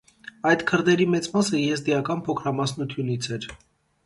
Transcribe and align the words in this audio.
Այդ 0.51 0.61
քրդերի 0.71 1.05
մեծ 1.15 1.29
մասը 1.35 1.59
եզդիական 1.65 2.25
փոքրամասնությունից 2.31 3.31
էր։ 3.39 3.49